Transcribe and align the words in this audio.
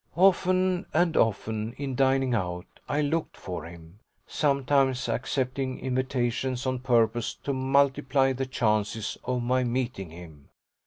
Often 0.17 0.87
and 0.95 1.15
often, 1.15 1.73
in 1.77 1.93
dining 1.93 2.33
out, 2.33 2.65
I 2.89 3.01
looked 3.01 3.37
for 3.37 3.65
him, 3.65 3.99
sometimes 4.25 5.07
accepting 5.07 5.77
invitations 5.79 6.65
on 6.65 6.79
purpose 6.79 7.35
to 7.43 7.53
multiply 7.53 8.33
the 8.33 8.47
chances 8.47 9.19
of 9.25 9.43
my 9.43 9.63
meeting 9.63 10.09
him. 10.09 10.49